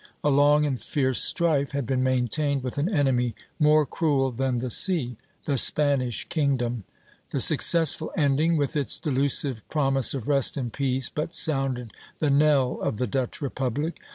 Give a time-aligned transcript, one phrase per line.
[0.23, 4.71] A long and fierce strife had been maintained with an enemy more cruel than the
[4.71, 6.85] sea, the Spanish kingdom;
[7.29, 12.81] the successful ending, with its delusive promise of rest and peace, but sounded the knell
[12.81, 14.01] of the Dutch Republic.